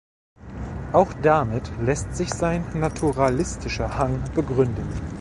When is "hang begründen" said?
3.99-4.87